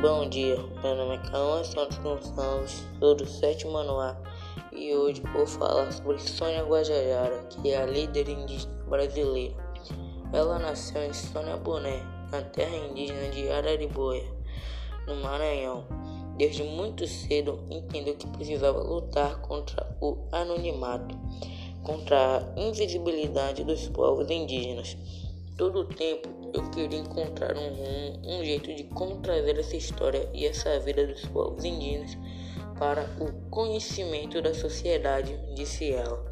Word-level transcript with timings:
Bom 0.00 0.28
dia, 0.28 0.56
meu 0.80 0.94
nome 0.94 1.16
é 1.16 1.18
Calma 1.28 1.64
Santos 1.64 1.98
Gonçalves, 1.98 2.86
sou 3.00 3.16
do 3.16 3.26
sétimo 3.26 3.78
ano 3.78 3.98
A 3.98 4.16
e 4.72 4.94
hoje 4.94 5.20
vou 5.32 5.44
falar 5.44 5.90
sobre 5.90 6.20
Sônia 6.20 6.62
Guajajara, 6.62 7.42
que 7.50 7.70
é 7.70 7.82
a 7.82 7.86
líder 7.86 8.28
indígena 8.28 8.72
brasileira. 8.88 9.56
Ela 10.32 10.60
nasceu 10.60 11.02
em 11.02 11.12
Sônia 11.12 11.56
Boné, 11.56 12.00
na 12.30 12.40
terra 12.42 12.76
indígena 12.76 13.28
de 13.30 13.50
Arariboia, 13.50 14.22
no 15.08 15.16
Maranhão. 15.16 15.84
Desde 16.36 16.62
muito 16.62 17.04
cedo 17.04 17.58
entendeu 17.68 18.14
que 18.14 18.28
precisava 18.28 18.80
lutar 18.80 19.40
contra 19.40 19.84
o 20.00 20.28
anonimato, 20.30 21.18
contra 21.82 22.38
a 22.38 22.60
invisibilidade 22.60 23.64
dos 23.64 23.88
povos 23.88 24.30
indígenas. 24.30 24.96
Todo 25.58 25.80
o 25.80 25.84
tempo 25.84 26.28
eu 26.54 26.70
queria 26.70 27.00
encontrar 27.00 27.56
um 27.56 27.74
rumo, 27.74 28.22
um 28.24 28.44
jeito 28.44 28.72
de 28.72 28.84
como 28.84 29.20
trazer 29.20 29.58
essa 29.58 29.76
história 29.76 30.30
e 30.32 30.46
essa 30.46 30.78
vida 30.78 31.04
dos 31.04 31.26
povos 31.26 31.64
indígenas 31.64 32.16
para 32.78 33.02
o 33.20 33.32
conhecimento 33.50 34.40
da 34.40 34.54
sociedade, 34.54 35.36
disse 35.56 35.92
ela. 35.92 36.24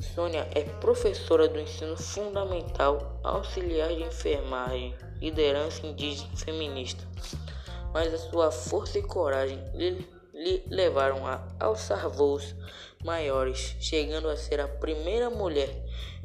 Sônia 0.00 0.48
é 0.52 0.62
professora 0.62 1.46
do 1.46 1.60
ensino 1.60 1.96
fundamental, 1.96 3.20
auxiliar 3.22 3.94
de 3.94 4.02
enfermagem, 4.02 4.96
liderança 5.20 5.86
indígena 5.86 6.36
feminista. 6.36 7.06
Mas 7.92 8.12
a 8.12 8.18
sua 8.18 8.50
força 8.50 8.98
e 8.98 9.02
coragem 9.02 9.62
lhe, 9.74 10.04
lhe 10.34 10.64
levaram 10.68 11.26
a 11.26 11.46
alçar 11.60 12.08
voos 12.08 12.54
maiores, 13.04 13.76
chegando 13.78 14.28
a 14.28 14.36
ser 14.36 14.60
a 14.60 14.66
primeira 14.66 15.30
mulher 15.30 15.70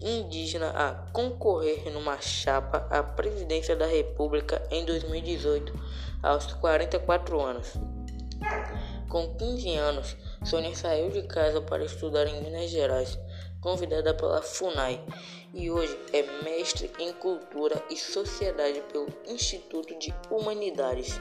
indígena 0.01 0.69
a 0.69 0.93
concorrer 1.11 1.91
numa 1.91 2.19
chapa 2.19 2.87
à 2.89 3.03
presidência 3.03 3.75
da 3.75 3.85
República 3.85 4.61
em 4.71 4.85
2018, 4.85 5.73
aos 6.23 6.53
44 6.53 7.39
anos. 7.39 7.73
Com 9.09 9.35
15 9.35 9.75
anos, 9.75 10.17
Sônia 10.45 10.75
saiu 10.75 11.09
de 11.09 11.23
casa 11.23 11.61
para 11.61 11.83
estudar 11.83 12.27
em 12.27 12.41
Minas 12.41 12.69
Gerais, 12.69 13.19
convidada 13.59 14.13
pela 14.13 14.41
FUNAI, 14.41 15.03
e 15.53 15.69
hoje 15.69 15.97
é 16.13 16.21
mestre 16.43 16.91
em 16.99 17.11
Cultura 17.13 17.83
e 17.89 17.97
Sociedade 17.97 18.81
pelo 18.91 19.07
Instituto 19.27 19.97
de 19.99 20.13
Humanidades. 20.29 21.19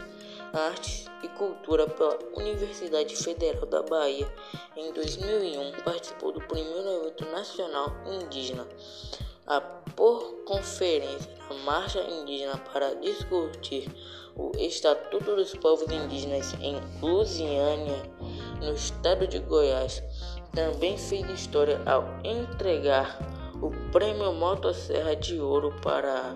Artes 0.53 1.07
e 1.23 1.29
Cultura 1.29 1.87
pela 1.89 2.19
Universidade 2.37 3.17
Federal 3.17 3.67
da 3.67 3.83
Bahia. 3.83 4.27
Em 4.77 4.93
2001, 4.93 5.83
participou 5.83 6.33
do 6.33 6.41
primeiro 6.41 6.89
evento 6.89 7.25
nacional 7.27 7.95
indígena, 8.07 8.67
a 9.47 9.61
por 9.61 10.45
conferência 10.45 11.39
a 11.51 11.55
Marcha 11.65 12.01
Indígena 12.01 12.57
para 12.73 12.95
discutir 12.95 13.91
o 14.37 14.53
Estatuto 14.57 15.35
dos 15.35 15.55
Povos 15.55 15.91
Indígenas 15.91 16.55
em 16.61 16.77
Lusiânia, 17.01 18.03
no 18.63 18.75
estado 18.75 19.27
de 19.27 19.39
Goiás. 19.41 20.03
Também 20.55 20.97
fez 20.97 21.29
história 21.31 21.81
ao 21.87 22.05
entregar 22.25 23.19
o 23.61 23.71
Prêmio 23.91 24.33
Motosserra 24.33 25.17
de 25.17 25.41
Ouro 25.41 25.75
para 25.83 26.35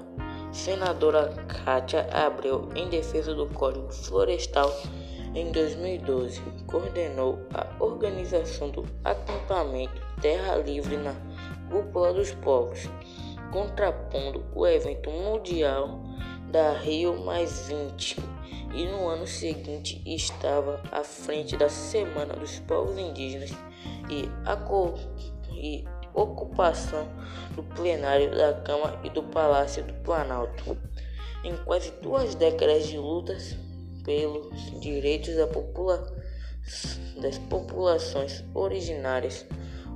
senadora 0.52 1.32
Kátia 1.64 2.06
Abreu, 2.12 2.68
em 2.74 2.88
defesa 2.88 3.34
do 3.34 3.46
Código 3.48 3.90
Florestal, 3.90 4.70
em 5.34 5.50
2012, 5.50 6.42
coordenou 6.66 7.38
a 7.54 7.66
organização 7.82 8.70
do 8.70 8.84
acampamento 9.02 10.00
Terra 10.20 10.56
Livre 10.56 10.98
na 10.98 11.14
Cúpula 11.70 12.12
dos 12.12 12.32
Povos, 12.32 12.80
contrapondo 13.50 14.44
o 14.54 14.66
evento 14.66 15.10
mundial 15.10 16.02
da 16.50 16.72
Rio 16.72 17.24
Mais 17.24 17.66
20, 17.68 18.18
e 18.74 18.84
no 18.86 19.08
ano 19.08 19.26
seguinte 19.26 20.02
estava 20.04 20.80
à 20.92 21.02
frente 21.02 21.56
da 21.56 21.70
Semana 21.70 22.34
dos 22.34 22.58
Povos 22.60 22.98
Indígenas 22.98 23.52
e, 24.10 24.28
a 24.44 24.56
e 25.54 25.84
ocupação 26.14 27.08
do 27.54 27.62
plenário 27.62 28.36
da 28.36 28.54
Câmara 28.54 29.00
e 29.04 29.10
do 29.10 29.22
Palácio 29.22 29.84
do 29.84 29.94
Planalto. 29.94 30.76
Em 31.44 31.56
quase 31.64 31.90
duas 32.02 32.34
décadas 32.34 32.86
de 32.86 32.98
lutas 32.98 33.56
pelos 34.04 34.80
direitos 34.80 35.36
da 35.36 35.46
popula 35.46 36.12
das 37.20 37.38
populações 37.38 38.44
originárias, 38.54 39.44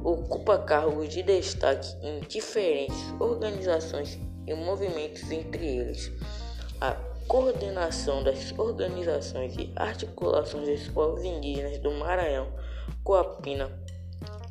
ocupa 0.03 0.59
cargos 0.59 1.09
de 1.09 1.23
destaque 1.23 1.95
em 2.03 2.21
diferentes 2.21 2.97
organizações 3.21 4.19
e 4.47 4.55
movimentos, 4.55 5.31
entre 5.31 5.65
eles 5.65 6.13
a 6.81 6.93
coordenação 7.27 8.23
das 8.23 8.57
organizações 8.57 9.57
e 9.57 9.73
articulações 9.75 10.69
dos 10.69 10.89
povos 10.89 11.25
indígenas 11.25 11.79
do 11.79 11.91
Maranhão, 11.93 12.49
Coapina, 13.03 13.71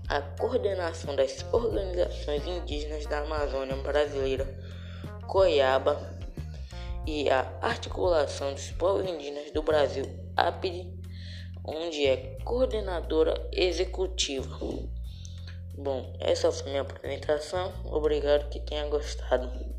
a 0.08 0.22
coordenação 0.22 1.16
das 1.16 1.46
organizações 1.52 2.46
indígenas 2.46 3.06
da 3.08 3.20
Amazônia 3.20 3.76
Brasileira, 3.78 4.48
Coiaba, 5.28 6.16
e 7.08 7.30
a 7.30 7.52
articulação 7.62 8.54
dos 8.54 8.72
povos 8.72 9.08
indígenas 9.08 9.52
do 9.52 9.62
Brasil, 9.62 10.06
APID, 10.36 10.92
onde 11.64 12.06
é 12.06 12.38
coordenadora 12.44 13.48
executiva. 13.52 14.60
Bom, 15.78 16.16
essa 16.20 16.52
foi 16.52 16.70
minha 16.70 16.82
apresentação. 16.82 17.72
Obrigado 17.86 18.50
que 18.50 18.60
tenha 18.60 18.88
gostado. 18.88 19.75